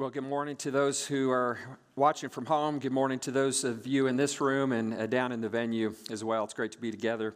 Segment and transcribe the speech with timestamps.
[0.00, 1.58] Well, good morning to those who are
[1.94, 2.78] watching from home.
[2.78, 5.94] Good morning to those of you in this room and uh, down in the venue
[6.10, 6.42] as well.
[6.44, 7.34] It's great to be together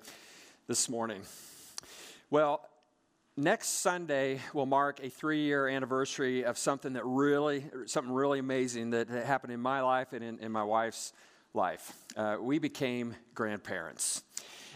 [0.67, 1.21] this morning.
[2.31, 2.67] Well,
[3.37, 9.11] next Sunday will mark a three-year anniversary of something that really, something really amazing that
[9.11, 11.13] happened in my life and in, in my wife's
[11.53, 11.93] life.
[12.17, 14.23] Uh, we became grandparents.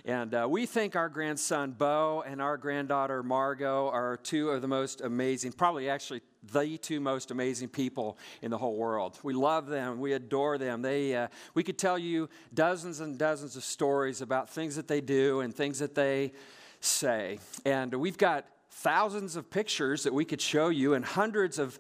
[0.09, 4.67] And uh, we think our grandson Bo and our granddaughter Margot are two of the
[4.67, 9.19] most amazing, probably actually the two most amazing people in the whole world.
[9.23, 10.81] We love them, we adore them.
[10.81, 15.03] They, uh, we could tell you dozens and dozens of stories about things that they
[15.03, 16.33] do and things that they
[16.81, 17.39] say.
[17.67, 21.79] And we've got thousands of pictures that we could show you and hundreds of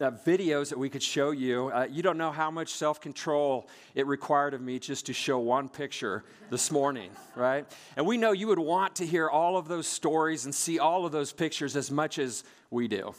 [0.00, 1.68] uh, videos that we could show you.
[1.68, 5.38] Uh, you don't know how much self control it required of me just to show
[5.38, 7.66] one picture this morning, right?
[7.96, 11.06] And we know you would want to hear all of those stories and see all
[11.06, 13.14] of those pictures as much as we do.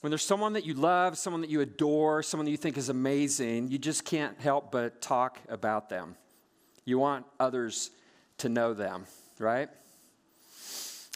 [0.00, 2.88] When there's someone that you love, someone that you adore, someone that you think is
[2.88, 6.16] amazing, you just can't help but talk about them.
[6.86, 7.90] You want others
[8.38, 9.04] to know them,
[9.38, 9.68] right?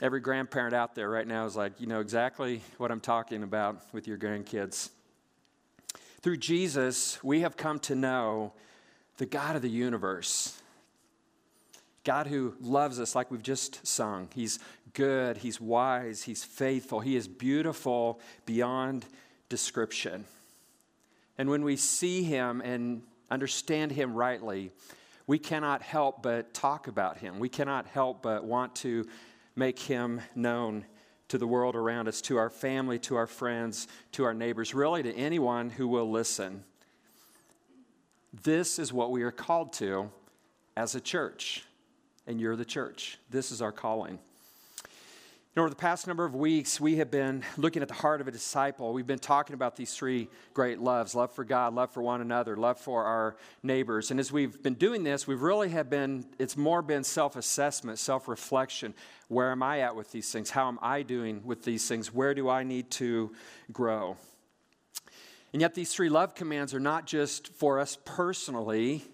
[0.02, 3.80] Every grandparent out there right now is like, you know exactly what I'm talking about
[3.92, 4.90] with your grandkids.
[6.20, 8.52] Through Jesus, we have come to know
[9.18, 10.60] the God of the universe.
[12.02, 14.28] God who loves us, like we've just sung.
[14.34, 14.58] He's
[14.94, 19.06] good, He's wise, He's faithful, He is beautiful beyond
[19.48, 20.24] description.
[21.38, 24.72] And when we see Him and understand Him rightly,
[25.28, 27.38] we cannot help but talk about Him.
[27.38, 29.06] We cannot help but want to
[29.56, 30.84] make him known
[31.28, 35.02] to the world around us, to our family, to our friends, to our neighbors, really
[35.02, 36.64] to anyone who will listen.
[38.42, 40.10] This is what we are called to
[40.76, 41.64] as a church,
[42.26, 43.18] and you're the church.
[43.30, 44.18] This is our calling
[45.56, 48.26] know, over the past number of weeks, we have been looking at the heart of
[48.26, 48.92] a disciple.
[48.92, 52.56] We've been talking about these three great loves love for God, love for one another,
[52.56, 54.10] love for our neighbors.
[54.10, 58.00] And as we've been doing this, we've really have been, it's more been self assessment,
[58.00, 58.94] self reflection.
[59.28, 60.50] Where am I at with these things?
[60.50, 62.12] How am I doing with these things?
[62.12, 63.32] Where do I need to
[63.72, 64.16] grow?
[65.52, 69.04] And yet, these three love commands are not just for us personally,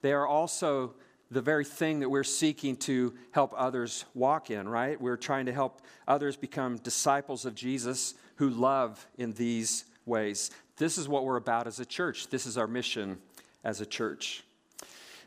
[0.00, 0.94] they are also
[1.30, 5.00] the very thing that we're seeking to help others walk in, right?
[5.00, 10.50] We're trying to help others become disciples of Jesus who love in these ways.
[10.76, 12.28] This is what we're about as a church.
[12.28, 13.18] This is our mission
[13.64, 14.44] as a church.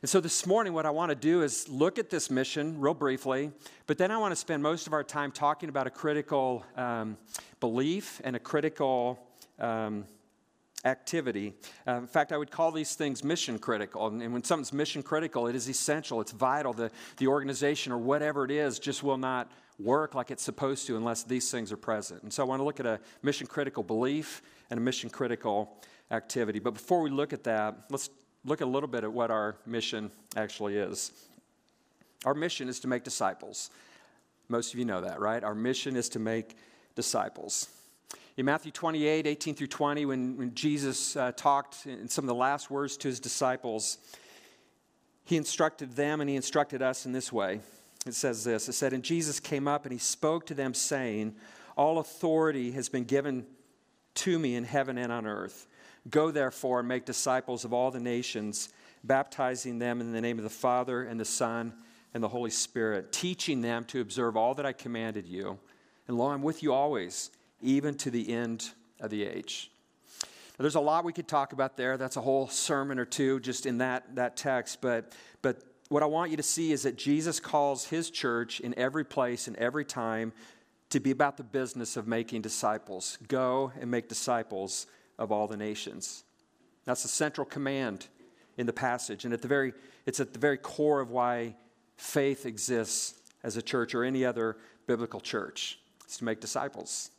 [0.02, 2.94] And so this morning, what I want to do is look at this mission real
[2.94, 3.52] briefly,
[3.86, 7.18] but then I want to spend most of our time talking about a critical um,
[7.60, 9.20] belief and a critical
[9.60, 10.06] um,
[10.86, 11.54] activity.
[11.88, 14.08] Uh, in fact, I would call these things mission critical.
[14.08, 16.74] And, when something's mission critical, it is essential, it's vital.
[16.74, 20.98] The, the organization or whatever it is just will not work like it's supposed to
[20.98, 22.24] unless these things are present.
[22.24, 25.78] And so I want to look at a mission critical belief and a mission critical
[26.12, 26.60] activity.
[26.60, 28.10] But before we look at that, let's
[28.46, 31.12] look a little bit at what our mission actually is.
[32.26, 33.70] Our mission is to make disciples.
[34.50, 35.44] Most of you know that, right?
[35.44, 36.58] Our mission is to make
[36.96, 37.70] disciples.
[38.40, 42.36] In Matthew 28, 18 through 20, when, when Jesus uh, talked in some of the
[42.36, 43.98] last words to his disciples,
[45.26, 47.60] he instructed them and he instructed us in this way.
[48.06, 51.36] It says this It said, And Jesus came up and he spoke to them, saying,
[51.76, 53.46] All authority has been given
[54.16, 55.68] to me in heaven and on earth.
[56.10, 58.70] Go therefore and make disciples of all the nations,
[59.04, 61.74] baptizing them in the name of the Father and the Son
[62.14, 65.60] and the Holy Spirit, teaching them to observe all that I commanded you.
[66.08, 69.72] And lo, I'm with you always even to the end of the age.
[70.58, 71.98] Now, there's a lot we could talk about there.
[71.98, 74.82] That's a whole sermon or two just in that, that text.
[74.82, 78.78] But, but what I want you to see is that Jesus calls his church in
[78.78, 80.34] every place and every time
[80.90, 83.18] to be about the business of making disciples.
[83.28, 84.88] Go and make disciples
[85.18, 86.24] of all the nations.
[86.86, 88.08] That's the central command
[88.58, 89.26] in the passage.
[89.26, 89.74] And at the very,
[90.06, 91.56] it's at the very core of why
[91.98, 94.58] faith exists as a church or any other
[94.88, 95.80] biblical church.
[96.04, 97.12] It's to make disciples.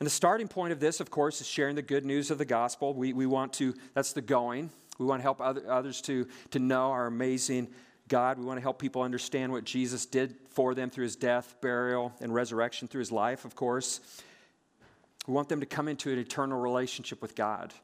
[0.00, 2.46] And the starting point of this, of course, is sharing the good news of the
[2.46, 2.94] gospel.
[2.94, 4.70] We, we want to, that's the going.
[4.98, 7.68] We want to help other, others to, to know our amazing
[8.08, 8.38] God.
[8.38, 12.14] We want to help people understand what Jesus did for them through his death, burial,
[12.22, 14.00] and resurrection, through his life, of course.
[15.26, 17.74] We want them to come into an eternal relationship with God.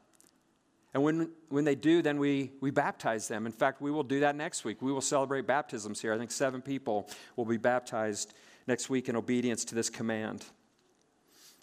[0.95, 3.45] And when, when they do, then we, we baptize them.
[3.45, 4.81] In fact, we will do that next week.
[4.81, 6.13] We will celebrate baptisms here.
[6.13, 8.33] I think seven people will be baptized
[8.65, 10.45] next week in obedience to this command.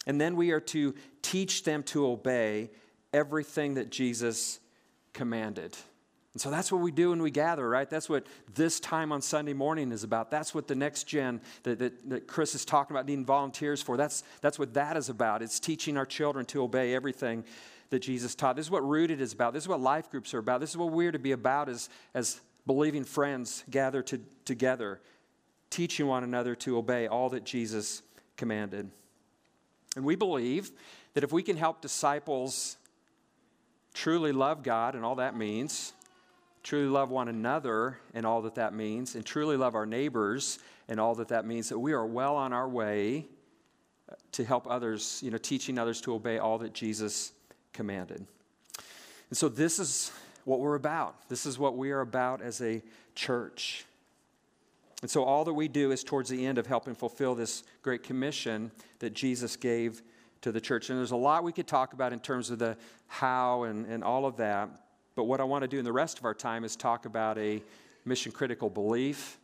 [0.05, 2.69] And then we are to teach them to obey
[3.13, 4.59] everything that Jesus
[5.13, 5.75] commanded.
[6.35, 7.89] And so that's what we do when we gather, right?
[7.89, 10.29] That's what this time on Sunday morning is about.
[10.29, 13.95] That's what the next gen that, that, that, Chris is talking about needing volunteers for.
[13.95, 15.41] That's, that's what that is about.
[15.41, 17.45] It's teaching our children to obey everything
[17.89, 18.57] that Jesus taught.
[18.57, 19.53] This is what Rooted is about.
[19.53, 20.59] This is what life groups are about.
[20.59, 24.99] This is what we're to be about as, as believing friends gather to, together,
[25.69, 28.01] teaching one another to obey all that Jesus
[28.35, 28.91] commanded.
[29.95, 30.71] And we believe
[31.13, 32.77] that if we can help disciples
[33.93, 35.93] truly love God and all that means,
[36.63, 40.59] truly love one another and all that that means, and truly love our neighbors
[40.89, 43.25] and all that that means, that we are well on our way
[44.09, 47.31] uh, to help others, you know, teaching others to obey all that Jesus
[47.71, 48.25] commanded.
[49.29, 50.11] And so this is
[50.43, 51.29] what we're about.
[51.29, 52.81] This is what we are about as a
[53.15, 53.85] church.
[55.01, 58.03] And so all that we do is towards the end of helping fulfill this great
[58.03, 60.01] commission that Jesus gave
[60.41, 60.89] to the church.
[60.89, 62.77] And there's a lot we could talk about in terms of the
[63.07, 64.69] how and, and all of that.
[65.15, 67.37] But what I want to do in the rest of our time is talk about
[67.37, 67.61] a
[68.05, 69.37] mission critical belief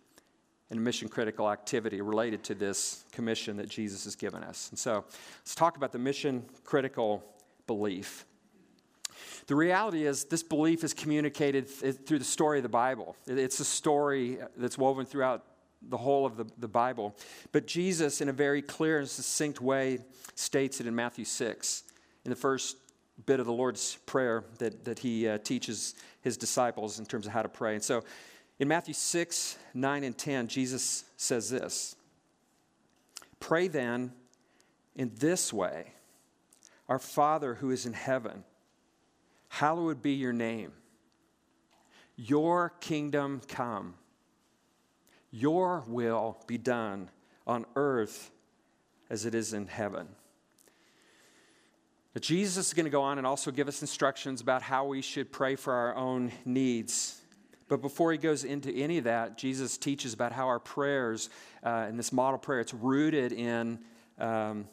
[0.70, 4.70] and a mission critical activity related to this commission that Jesus has given us.
[4.70, 5.04] And so
[5.40, 7.24] let's talk about the mission critical
[7.68, 8.26] belief.
[9.48, 13.16] The reality is, this belief is communicated through the story of the Bible.
[13.28, 15.44] It's a story that's woven throughout
[15.82, 17.16] the whole of the, the Bible.
[17.52, 20.00] But Jesus, in a very clear and succinct way,
[20.36, 21.84] states it in Matthew 6.
[22.26, 22.78] In the first
[23.26, 27.34] bit of the Lord's Prayer that, that he uh, teaches his disciples in terms of
[27.34, 27.74] how to pray.
[27.74, 28.04] And so
[28.60, 31.96] in Matthew 6, 9, and 10, Jesus says this
[33.40, 34.12] Pray then
[34.96, 35.94] in this way
[36.88, 38.44] Our Father who is in heaven,
[39.52, 40.72] hallowed be your name.
[42.16, 43.96] Your kingdom come.
[45.30, 47.10] Your will be done
[47.46, 48.32] on earth
[49.10, 50.08] as it is in heaven.
[52.14, 55.02] But Jesus is going to go on and also give us instructions about how we
[55.02, 57.20] should pray for our own needs.
[57.68, 61.30] But before he goes into any of that, Jesus teaches about how our prayers
[61.62, 63.80] uh, in this model prayer, it's rooted in
[64.18, 64.68] um,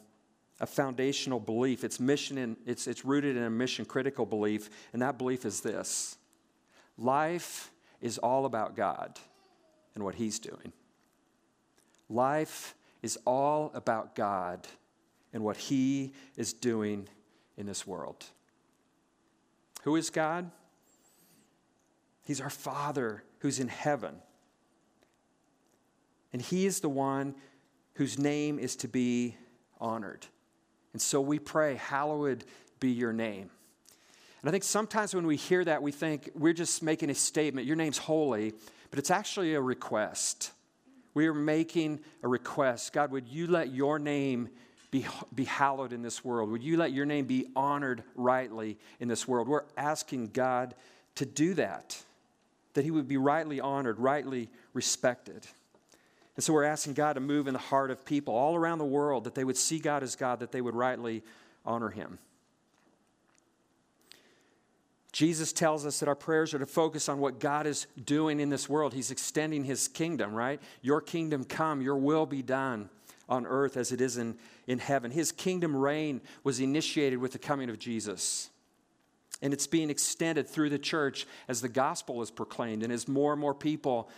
[0.59, 1.83] a foundational belief.
[1.83, 5.61] It's, mission in, it's, it's rooted in a mission critical belief, and that belief is
[5.61, 6.17] this
[6.97, 7.71] life
[8.01, 9.19] is all about God
[9.95, 10.73] and what he's doing.
[12.09, 14.67] Life is all about God
[15.33, 17.07] and what he is doing
[17.57, 18.25] in this world.
[19.83, 20.51] Who is God?
[22.23, 24.15] He's our Father who's in heaven.
[26.31, 27.35] And He is the one
[27.95, 29.35] whose name is to be
[29.79, 30.27] honored.
[30.93, 32.45] And so we pray, Hallowed
[32.79, 33.49] be your name.
[34.41, 37.67] And I think sometimes when we hear that, we think we're just making a statement,
[37.67, 38.53] Your name's holy,
[38.89, 40.51] but it's actually a request.
[41.13, 42.93] We are making a request.
[42.93, 44.49] God, would you let your name
[44.91, 46.49] be, be hallowed in this world?
[46.51, 49.47] Would you let your name be honored rightly in this world?
[49.47, 50.75] We're asking God
[51.15, 52.01] to do that,
[52.73, 55.45] that he would be rightly honored, rightly respected.
[56.39, 58.85] And so we're asking God to move in the heart of people all around the
[58.85, 61.21] world, that they would see God as God, that they would rightly
[61.65, 62.17] honor him.
[65.11, 68.47] Jesus tells us that our prayers are to focus on what God is doing in
[68.47, 68.93] this world.
[68.93, 70.61] He's extending his kingdom, right?
[70.81, 72.89] Your kingdom come, your will be done
[73.27, 75.11] on earth as it is in, in heaven.
[75.11, 78.49] His kingdom reign was initiated with the coming of Jesus.
[79.41, 83.33] And it's being extended through the church as the gospel is proclaimed and as more
[83.33, 84.09] and more people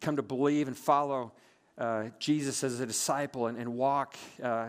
[0.00, 1.32] come to believe and follow
[1.78, 4.68] uh, Jesus as a disciple and, and walk uh,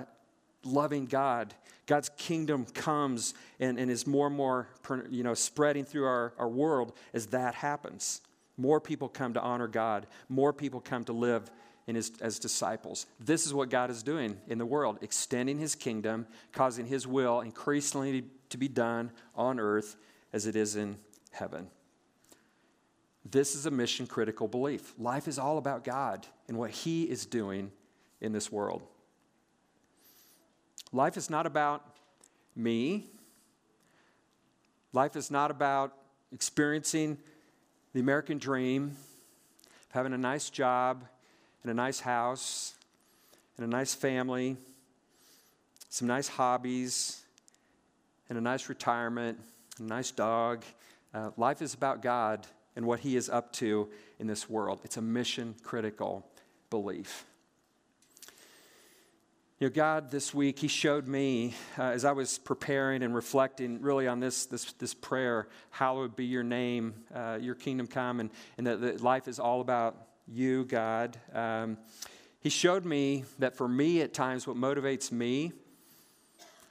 [0.63, 1.53] loving God.
[1.85, 4.67] God's kingdom comes and, and is more and more
[5.09, 8.21] you know, spreading through our, our world as that happens.
[8.57, 11.49] More people come to honor God, more people come to live
[11.85, 13.05] in his, as disciples.
[13.19, 17.39] This is what God is doing in the world, extending his kingdom, causing his will
[17.39, 19.95] increasingly to be done on earth
[20.33, 20.97] as it is in
[21.31, 21.69] heaven.
[23.29, 24.93] This is a mission critical belief.
[24.97, 27.71] Life is all about God and what he is doing
[28.21, 28.81] in this world.
[30.93, 31.83] Life is not about
[32.55, 33.07] me.
[34.93, 35.93] Life is not about
[36.31, 37.17] experiencing
[37.93, 38.95] the American dream,
[39.89, 41.03] having a nice job,
[41.63, 42.75] and a nice house
[43.57, 44.55] and a nice family,
[45.89, 47.23] some nice hobbies,
[48.29, 49.37] and a nice retirement,
[49.79, 50.63] a nice dog.
[51.13, 54.79] Uh, life is about God and what He is up to in this world.
[54.83, 56.25] It's a mission critical
[56.69, 57.25] belief.
[59.59, 63.81] You know, God this week, He showed me uh, as I was preparing and reflecting
[63.81, 68.29] really on this, this, this prayer, hallowed be your name, uh, your kingdom come, and,
[68.59, 71.17] and that, that life is all about you, God.
[71.33, 71.79] Um,
[72.41, 75.51] he showed me that for me, at times, what motivates me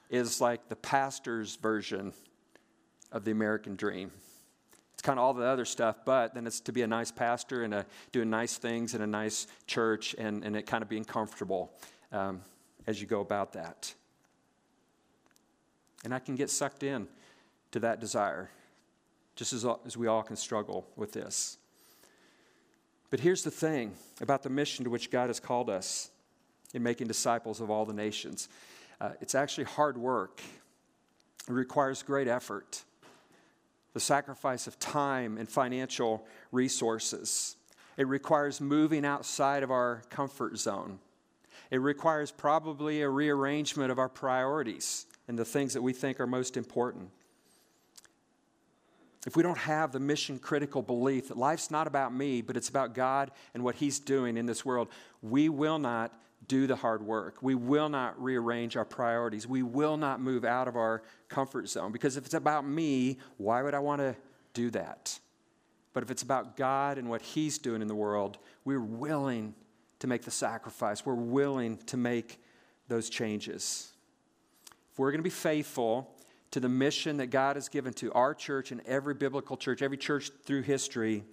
[0.09, 2.13] is like the pastor's version
[3.11, 4.13] of the American dream.
[4.97, 7.65] It's kind of all the other stuff, but then it's to be a nice pastor
[7.65, 11.05] and a, doing nice things in a nice church and, and it kind of being
[11.05, 11.71] comfortable
[12.13, 12.41] um,
[12.87, 13.93] as you go about that.
[16.03, 17.09] And I can get sucked in
[17.73, 18.49] to that desire,
[19.35, 21.59] just as, as we all can struggle with this.
[23.11, 26.11] But here's the thing about the mission to which God has called us
[26.73, 28.49] in making disciples of all the nations
[29.01, 30.41] uh, it's actually hard work,
[31.49, 32.85] it requires great effort,
[33.97, 36.23] the sacrifice of time and financial
[36.53, 37.57] resources.
[37.97, 40.99] It requires moving outside of our comfort zone.
[41.71, 46.27] It requires probably a rearrangement of our priorities and the things that we think are
[46.27, 47.09] most important.
[49.27, 52.69] If we don't have the mission critical belief that life's not about me, but it's
[52.69, 54.89] about God and what He's doing in this world,
[55.23, 56.13] we will not
[56.49, 57.37] do the hard work.
[57.43, 59.47] We will not rearrange our priorities.
[59.47, 61.93] We will not move out of our comfort zone.
[61.93, 64.17] Because if it's about me, why would I want to
[64.55, 65.19] do that?
[65.93, 69.55] But if it's about God and what He's doing in the world, we're willing
[70.01, 71.07] to make the sacrifice.
[71.07, 72.41] We're willing to make
[72.89, 73.93] those changes.
[74.93, 76.15] If we're going to be faithful
[76.51, 79.97] to the mission that God has given to our church and every biblical church, every
[79.97, 81.25] church through history,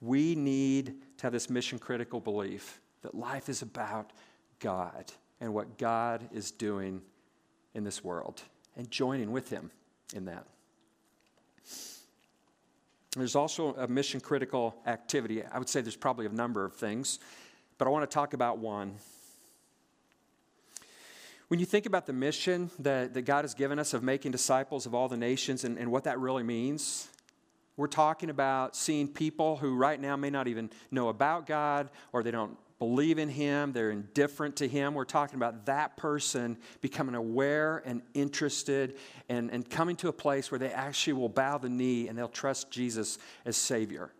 [0.00, 4.12] we need to have this mission critical belief that life is about
[4.60, 7.02] God and what God is doing
[7.74, 8.42] in this world
[8.76, 9.70] and joining with Him
[10.14, 10.46] in that.
[13.16, 15.42] There's also a mission critical activity.
[15.42, 17.18] I would say there's probably a number of things,
[17.78, 18.96] but I want to talk about one.
[21.48, 24.84] When you think about the mission that, that God has given us of making disciples
[24.84, 27.08] of all the nations and, and what that really means,
[27.78, 32.22] we're talking about seeing people who right now may not even know about God or
[32.22, 34.94] they don't believe in Him, they're indifferent to Him.
[34.94, 38.96] We're talking about that person becoming aware and interested
[39.28, 42.28] and, and coming to a place where they actually will bow the knee and they'll
[42.28, 44.12] trust Jesus as Savior.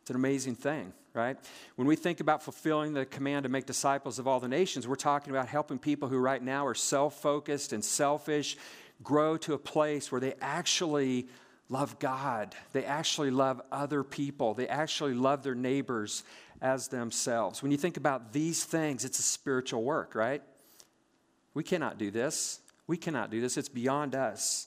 [0.00, 1.36] It's an amazing thing, right?
[1.76, 4.94] When we think about fulfilling the command to make disciples of all the nations, we're
[4.94, 8.56] talking about helping people who right now are self focused and selfish
[9.02, 11.28] grow to a place where they actually
[11.68, 12.54] love God.
[12.72, 14.54] They actually love other people.
[14.54, 16.22] They actually love their neighbors
[16.60, 17.62] as themselves.
[17.62, 20.42] When you think about these things, it's a spiritual work, right?
[21.54, 22.60] We cannot do this.
[22.86, 23.56] We cannot do this.
[23.56, 24.66] It's beyond us.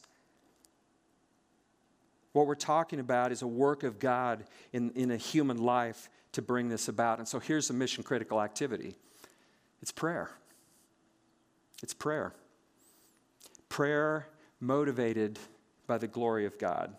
[2.33, 6.41] What we're talking about is a work of God in, in a human life to
[6.41, 7.19] bring this about.
[7.19, 8.95] And so here's a mission critical activity
[9.81, 10.29] it's prayer.
[11.83, 12.33] It's prayer.
[13.69, 14.27] Prayer
[14.59, 15.39] motivated
[15.87, 16.95] by the glory of God.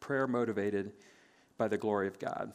[0.00, 0.92] Prayer motivated
[1.56, 2.52] by the glory of God.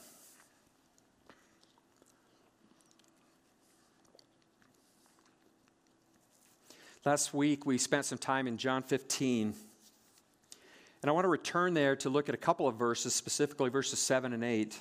[7.08, 9.54] Last week, we spent some time in John 15.
[11.02, 14.00] And I want to return there to look at a couple of verses, specifically verses
[14.00, 14.78] 7 and 8.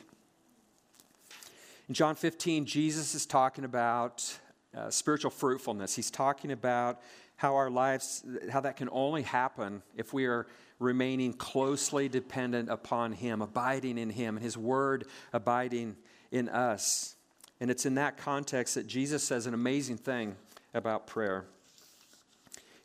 [1.86, 4.36] In John 15, Jesus is talking about
[4.76, 5.94] uh, spiritual fruitfulness.
[5.94, 7.00] He's talking about
[7.36, 10.48] how our lives, how that can only happen if we are
[10.80, 15.94] remaining closely dependent upon Him, abiding in Him, and His Word abiding
[16.32, 17.14] in us.
[17.60, 20.34] And it's in that context that Jesus says an amazing thing
[20.74, 21.46] about prayer.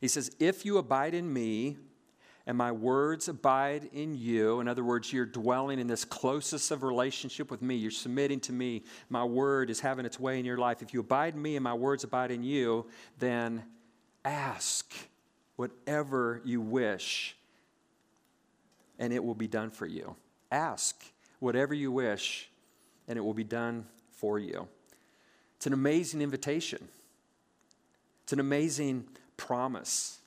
[0.01, 1.77] He says, If you abide in me
[2.47, 6.81] and my words abide in you, in other words, you're dwelling in this closest of
[6.81, 10.57] relationship with me, you're submitting to me, my word is having its way in your
[10.57, 10.81] life.
[10.81, 12.87] If you abide in me and my words abide in you,
[13.19, 13.63] then
[14.25, 14.91] ask
[15.55, 17.37] whatever you wish
[18.97, 20.15] and it will be done for you.
[20.51, 21.03] Ask
[21.39, 22.49] whatever you wish
[23.07, 24.67] and it will be done for you.
[25.57, 26.87] It's an amazing invitation.
[28.23, 29.07] It's an amazing
[29.41, 30.19] promise.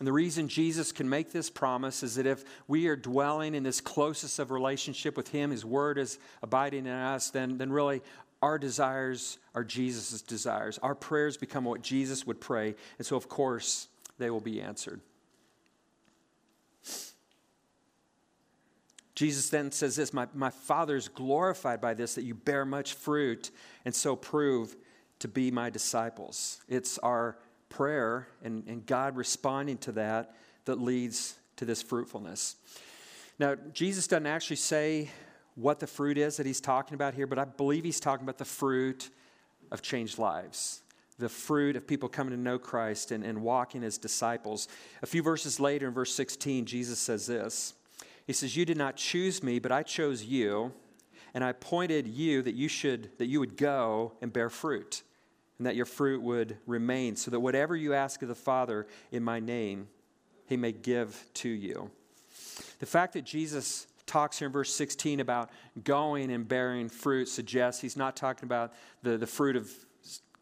[0.00, 3.62] And the reason Jesus can make this promise is that if we are dwelling in
[3.62, 8.02] this closest of relationship with Him, His Word is abiding in us, then, then really
[8.42, 10.78] our desires are Jesus' desires.
[10.78, 12.74] Our prayers become what Jesus would pray.
[12.98, 13.86] And so, of course,
[14.18, 15.00] they will be answered.
[19.14, 22.94] Jesus then says this My, my Father is glorified by this, that you bear much
[22.94, 23.52] fruit
[23.84, 24.74] and so prove
[25.20, 26.60] to be my disciples.
[26.68, 32.56] It's our prayer and, and God responding to that that leads to this fruitfulness.
[33.38, 35.10] Now, Jesus doesn't actually say
[35.54, 38.38] what the fruit is that he's talking about here, but I believe he's talking about
[38.38, 39.10] the fruit
[39.70, 40.82] of changed lives,
[41.18, 44.68] the fruit of people coming to know Christ and, and walking as disciples.
[45.02, 47.74] A few verses later, in verse 16, Jesus says this
[48.26, 50.72] He says, You did not choose me, but I chose you,
[51.34, 55.02] and I appointed you that you should that you would go and bear fruit
[55.64, 59.24] and that your fruit would remain, so that whatever you ask of the Father in
[59.24, 59.88] my name,
[60.44, 61.90] he may give to you.
[62.80, 65.48] The fact that Jesus talks here in verse 16 about
[65.82, 69.72] going and bearing fruit suggests he's not talking about the, the fruit of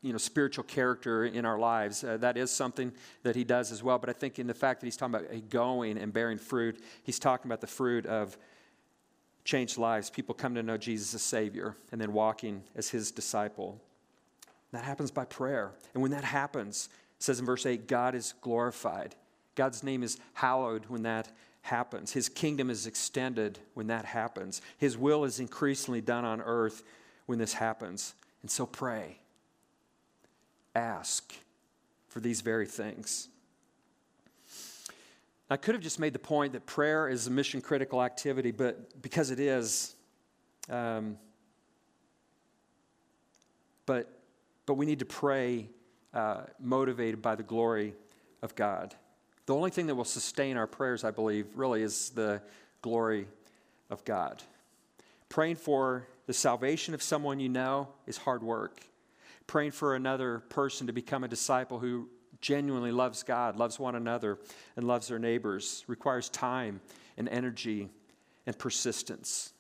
[0.00, 2.02] you know, spiritual character in our lives.
[2.02, 2.90] Uh, that is something
[3.22, 4.00] that he does as well.
[4.00, 7.20] But I think in the fact that he's talking about going and bearing fruit, he's
[7.20, 8.36] talking about the fruit of
[9.44, 13.80] changed lives, people come to know Jesus as Savior, and then walking as his disciple.
[14.72, 15.72] That happens by prayer.
[15.94, 16.88] And when that happens,
[17.18, 19.14] it says in verse 8, God is glorified.
[19.54, 21.28] God's name is hallowed when that
[21.62, 22.12] happens.
[22.12, 24.62] His kingdom is extended when that happens.
[24.78, 26.82] His will is increasingly done on earth
[27.26, 28.14] when this happens.
[28.40, 29.18] And so pray.
[30.74, 31.34] Ask
[32.08, 33.28] for these very things.
[35.50, 39.02] I could have just made the point that prayer is a mission critical activity, but
[39.02, 39.94] because it is,
[40.70, 41.18] um,
[43.84, 44.21] but,
[44.66, 45.68] but we need to pray
[46.14, 47.94] uh, motivated by the glory
[48.42, 48.94] of God.
[49.46, 52.42] The only thing that will sustain our prayers, I believe, really is the
[52.80, 53.26] glory
[53.90, 54.42] of God.
[55.28, 58.80] Praying for the salvation of someone you know is hard work.
[59.46, 62.08] Praying for another person to become a disciple who
[62.40, 64.38] genuinely loves God, loves one another,
[64.76, 66.80] and loves their neighbors requires time
[67.16, 67.88] and energy
[68.46, 69.52] and persistence.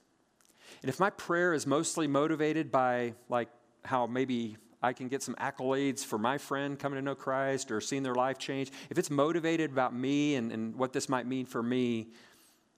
[0.82, 3.48] And if my prayer is mostly motivated by, like,
[3.84, 7.80] how maybe I can get some accolades for my friend coming to know Christ or
[7.80, 11.46] seeing their life change, if it's motivated about me and, and what this might mean
[11.46, 12.08] for me,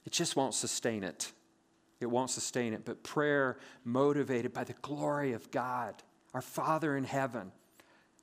[0.04, 1.32] it just won't sustain it.
[2.00, 2.84] It won't sustain it.
[2.84, 5.94] But prayer motivated by the glory of God,
[6.34, 7.52] our Father in heaven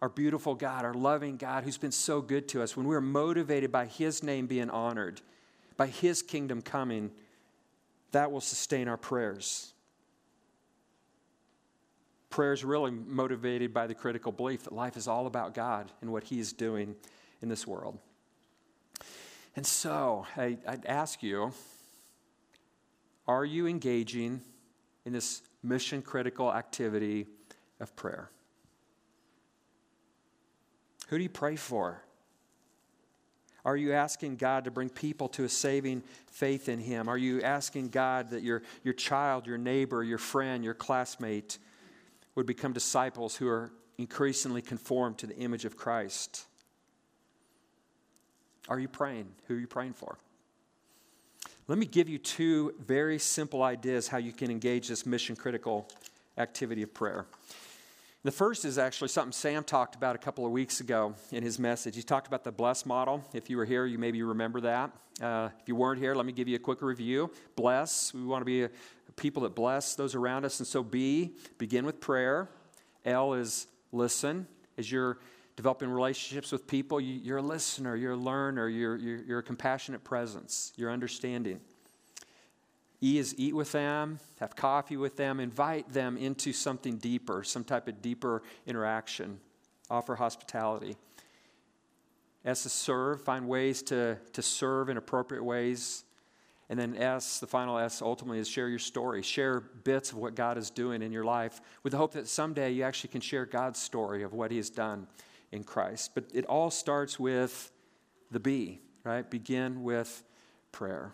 [0.02, 3.72] our beautiful God, our loving God who's been so good to us, when we're motivated
[3.72, 5.22] by His name being honored,
[5.78, 7.12] by His kingdom coming,
[8.12, 9.71] that will sustain our prayers.
[12.32, 16.12] Prayer is really motivated by the critical belief that life is all about God and
[16.12, 16.96] what He is doing
[17.42, 18.00] in this world.
[19.56, 21.52] And so, I, would ask you
[23.28, 24.42] are you engaging
[25.06, 27.28] in this mission critical activity
[27.79, 28.32] of prayer?
[31.10, 32.01] Who do you pray for?
[33.66, 37.10] Are you asking God to bring people to a saving faith in Him?
[37.10, 41.60] Are you asking God that your, your child, your neighbor, your friend, your classmate
[42.35, 46.46] would become disciples who are increasingly conformed to the image of Christ?
[48.70, 49.27] Are you praying?
[49.48, 50.17] Who are you praying for?
[51.67, 55.87] Let me give you two very simple ideas how you can engage this mission critical
[56.37, 57.25] activity of prayer.
[58.24, 61.57] The first is actually something Sam talked about a couple of weeks ago in his
[61.57, 61.96] message.
[61.96, 63.24] He talked about the bless model.
[63.33, 64.91] If you were here, you maybe remember that.
[65.20, 67.31] Uh, if you weren't here, let me give you a quick review.
[67.55, 70.60] Bless, we want to be a, a people that bless those around us.
[70.60, 72.50] And so, B, begin with prayer.
[73.06, 74.48] L is listen.
[74.78, 75.20] As you're
[75.56, 79.44] developing relationships with people, you, are a listener, you're a learner, you're, you're, you're a
[79.44, 81.60] compassionate presence, you're understanding.
[83.04, 87.64] E is eat with them, have coffee with them, invite them into something deeper, some
[87.64, 89.40] type of deeper interaction,
[89.90, 90.96] offer hospitality.
[92.46, 96.04] S is serve, find ways to, to serve in appropriate ways.
[96.72, 99.22] And then S, the final S ultimately is share your story.
[99.22, 102.72] Share bits of what God is doing in your life with the hope that someday
[102.72, 105.05] you actually can share God's story of what He has done
[105.51, 106.12] in Christ.
[106.16, 107.74] But it all starts with
[108.31, 109.29] the B, right?
[109.29, 110.24] Begin with
[110.72, 111.14] prayer.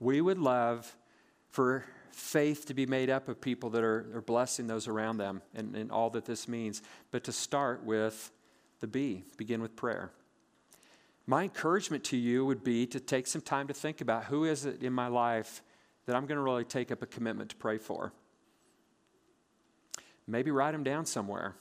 [0.00, 0.96] We would love
[1.50, 5.42] for faith to be made up of people that are, are blessing those around them
[5.54, 8.32] and, and all that this means, but to start with
[8.80, 10.12] the B, begin with prayer.
[11.26, 14.64] My encouragement to you would be to take some time to think about who is
[14.64, 15.62] it in my life
[16.06, 18.12] that I'm going to really take up a commitment to pray for.
[20.28, 21.56] Maybe write them down somewhere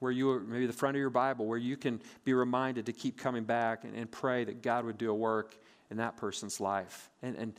[0.00, 3.18] where you maybe the front of your Bible where you can be reminded to keep
[3.18, 5.56] coming back and, and pray that God would do a work
[5.90, 7.52] in that person's life and, and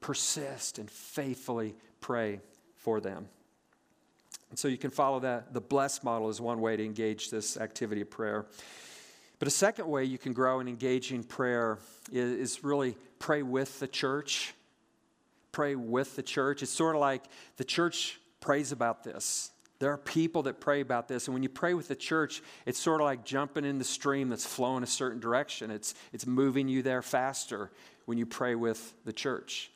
[0.00, 2.40] persist and faithfully pray
[2.76, 3.28] for them.
[4.50, 5.52] And so you can follow that.
[5.52, 8.46] The bless model is one way to engage this activity of prayer.
[9.38, 11.78] But a second way you can grow in engaging prayer
[12.10, 14.54] is, is really pray with the church.
[15.52, 16.62] Pray with the church.
[16.62, 17.24] It's sort of like
[17.56, 19.50] the church prays about this.
[19.78, 21.26] There are people that pray about this.
[21.26, 24.30] And when you pray with the church, it's sort of like jumping in the stream
[24.30, 25.70] that's flowing a certain direction.
[25.70, 27.70] It's, it's moving you there faster
[28.06, 29.70] when you pray with the church.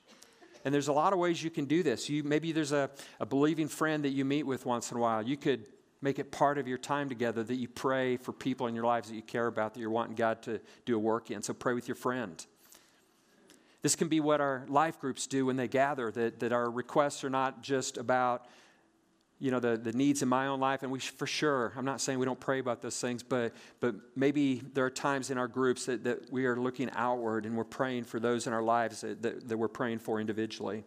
[0.65, 2.09] And there's a lot of ways you can do this.
[2.09, 5.23] You, maybe there's a, a believing friend that you meet with once in a while.
[5.23, 5.67] You could
[6.03, 9.09] make it part of your time together that you pray for people in your lives
[9.09, 11.43] that you care about, that you're wanting God to do a work in.
[11.43, 12.45] So pray with your friend.
[13.83, 17.25] This can be what our life groups do when they gather, that, that our requests
[17.25, 18.47] are not just about
[19.39, 22.03] you know, the, the needs in my own life, and we for sure, I'm not
[22.03, 25.49] saying we don't pray about those things, but, but maybe there are times in our
[25.49, 29.01] groups that, that we are looking outward and we're praying for those in our lives
[29.01, 30.85] that, that, that we're praying for individually.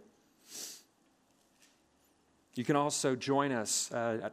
[2.53, 3.91] You can also join us.
[3.91, 4.29] Uh,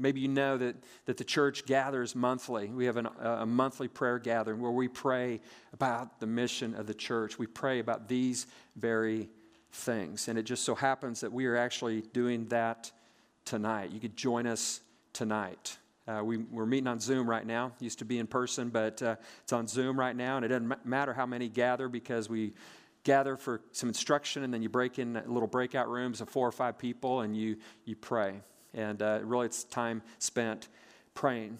[0.00, 2.68] maybe you know that, that the church gathers monthly.
[2.68, 5.40] We have an, a monthly prayer gathering where we pray
[5.72, 7.38] about the mission of the church.
[7.38, 9.28] We pray about these very
[9.72, 10.28] things.
[10.28, 12.90] And it just so happens that we are actually doing that
[13.44, 13.90] tonight.
[13.92, 14.80] You could join us
[15.12, 15.76] tonight.
[16.08, 17.72] Uh, we, are meeting on Zoom right now.
[17.78, 20.36] Used to be in person, but uh, it's on Zoom right now.
[20.36, 22.52] And it doesn't matter how many gather because we
[23.04, 26.52] gather for some instruction and then you break in little breakout rooms of four or
[26.52, 28.40] five people and you, you pray.
[28.74, 30.68] And uh, really, it's time spent
[31.14, 31.58] praying.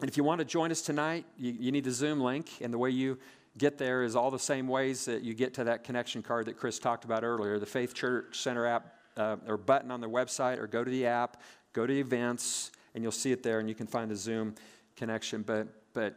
[0.00, 2.50] And if you want to join us tonight, you, you need the Zoom link.
[2.60, 3.18] And the way you
[3.56, 6.56] get there is all the same ways that you get to that connection card that
[6.56, 10.58] Chris talked about earlier the Faith Church Center app uh, or button on their website,
[10.58, 11.40] or go to the app,
[11.72, 14.54] go to events, and you'll see it there, and you can find the Zoom
[14.96, 15.42] connection.
[15.42, 16.16] But, but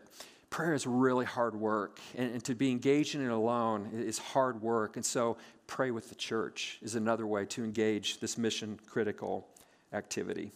[0.50, 4.62] prayer is really hard work, and, and to be engaged in it alone is hard
[4.62, 4.96] work.
[4.96, 9.48] And so, pray with the church is another way to engage this mission critical
[9.94, 10.52] activity.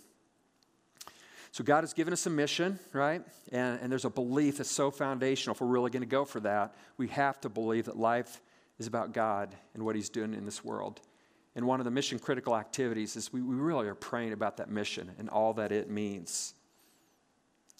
[1.51, 3.21] So, God has given us a mission, right?
[3.51, 5.53] And, and there's a belief that's so foundational.
[5.53, 8.41] If we're really going to go for that, we have to believe that life
[8.79, 11.01] is about God and what He's doing in this world.
[11.55, 14.69] And one of the mission critical activities is we, we really are praying about that
[14.69, 16.53] mission and all that it means.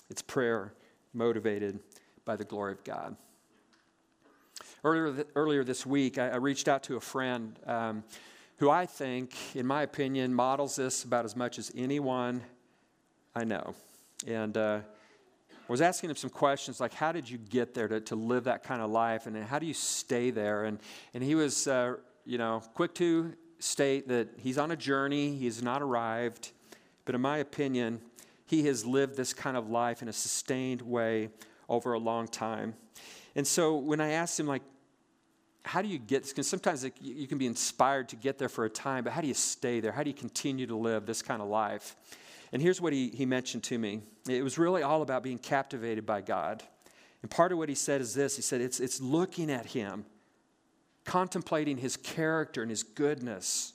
[0.09, 0.73] It's prayer
[1.13, 1.79] motivated
[2.25, 3.15] by the glory of God.
[4.83, 8.03] Earlier, th- earlier this week, I, I, reached out to a friend um,
[8.61, 12.43] who I think, in my opinion, models this about as much as anyone
[13.33, 13.73] I know.
[14.27, 14.81] And uh,
[15.51, 18.43] I was asking him some questions like, how did you get there to, to live
[18.43, 19.25] that kind of life?
[19.25, 20.65] And how do you stay there?
[20.65, 20.77] And,
[21.15, 25.45] and he was, uh, you know, quick to state that he's on a journey, he
[25.45, 26.51] has not arrived.
[27.05, 27.99] But in my opinion,
[28.45, 31.29] he has lived this kind of life in a sustained way
[31.67, 32.75] over a long time.
[33.35, 34.61] And so when I asked him, like,
[35.63, 38.65] how do you get because sometimes it, you can be inspired to get there for
[38.65, 39.91] a time but how do you stay there?
[39.91, 41.95] How do you continue to live this kind of life?
[42.51, 44.01] And here's what he, he mentioned to me.
[44.27, 46.63] It was really all about being captivated by god.
[47.21, 48.35] And part of what he said is this.
[48.35, 50.05] He said it's, it's looking at him
[51.05, 53.73] contemplating his character and his goodness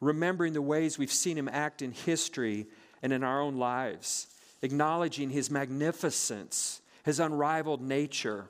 [0.00, 2.66] remembering the ways we've seen him act in history
[3.02, 4.26] and in our own lives
[4.62, 8.46] acknowledging his magnificence his unrivaled nature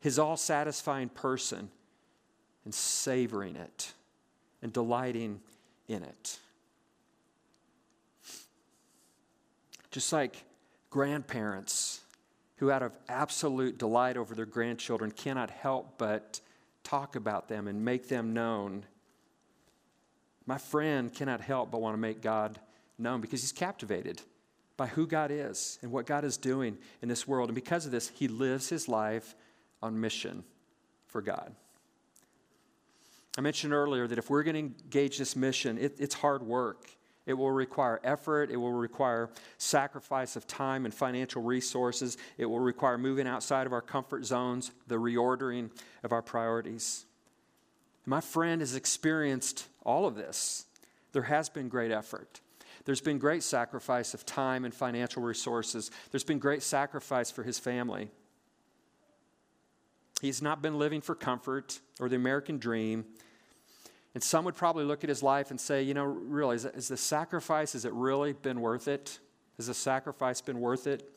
[0.00, 1.70] his all satisfying person,
[2.64, 3.92] and savoring it
[4.60, 5.40] and delighting
[5.88, 6.38] in it.
[9.90, 10.44] Just like
[10.90, 12.00] grandparents
[12.56, 16.40] who, out of absolute delight over their grandchildren, cannot help but
[16.82, 18.84] talk about them and make them known.
[20.44, 22.58] My friend cannot help but want to make God
[22.98, 24.22] known because he's captivated
[24.76, 27.48] by who God is and what God is doing in this world.
[27.48, 29.34] And because of this, he lives his life
[29.82, 30.44] on mission
[31.06, 31.54] for God.
[33.38, 36.90] I mentioned earlier that if we're going to engage this mission, it, it's hard work.
[37.26, 38.50] It will require effort.
[38.50, 42.16] It will require sacrifice of time and financial resources.
[42.38, 45.70] It will require moving outside of our comfort zones, the reordering
[46.04, 47.04] of our priorities.
[48.06, 50.66] My friend has experienced all of this.
[51.12, 52.40] There has been great effort.
[52.84, 55.90] There's been great sacrifice of time and financial resources.
[56.12, 58.10] There's been great sacrifice for his family.
[60.20, 63.04] He's not been living for comfort or the American dream.
[64.14, 66.88] And some would probably look at his life and say, you know, really, is, is
[66.88, 69.18] the sacrifice, has it really been worth it?
[69.58, 71.08] Has the sacrifice been worth it?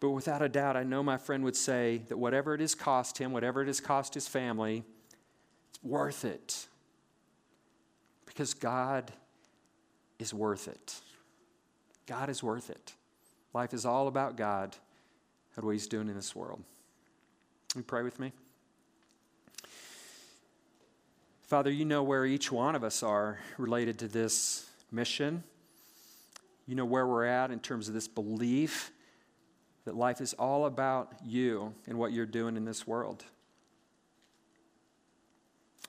[0.00, 3.18] But without a doubt, I know my friend would say that whatever it has cost
[3.18, 4.82] him, whatever it has cost his family,
[5.70, 6.66] it's worth it.
[8.26, 9.12] Because God
[10.18, 11.00] is worth it.
[12.06, 12.94] God is worth it.
[13.54, 14.76] Life is all about God
[15.56, 16.62] and what He's doing in this world.
[17.74, 18.32] You pray with me.
[21.46, 25.42] Father, you know where each one of us are related to this mission.
[26.66, 28.90] You know where we're at in terms of this belief
[29.86, 33.24] that life is all about you and what you're doing in this world.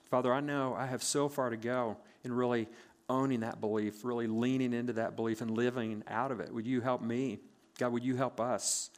[0.09, 2.69] Father, I know I have so far to go in really
[3.09, 6.53] owning that belief, really leaning into that belief and living out of it.
[6.53, 7.39] Would you help me?
[7.77, 8.89] God, would you help us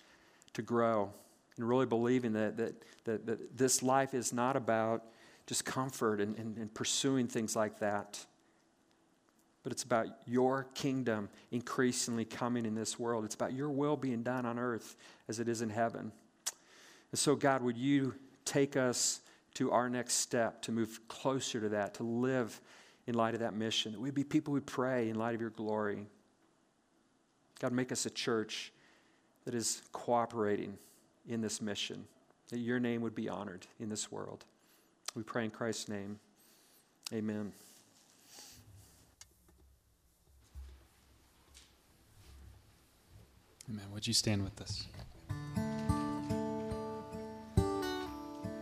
[0.54, 1.12] to grow
[1.57, 5.03] and really believing that, that, that, that this life is not about
[5.47, 8.25] just comfort and, and, and pursuing things like that,
[9.63, 13.25] but it's about your kingdom increasingly coming in this world.
[13.25, 14.95] It's about your will being done on earth
[15.27, 16.11] as it is in heaven.
[17.11, 18.13] And so, God, would you
[18.43, 19.21] take us
[19.55, 22.59] to our next step to move closer to that, to live
[23.07, 25.51] in light of that mission, that we'd be people who pray in light of your
[25.51, 26.05] glory.
[27.59, 28.73] God, make us a church
[29.45, 30.77] that is cooperating
[31.27, 32.05] in this mission,
[32.49, 34.45] that your name would be honored in this world.
[35.15, 36.19] We pray in Christ's name.
[37.13, 37.53] Amen.
[43.69, 43.85] Amen.
[43.93, 44.85] Would you stand with us?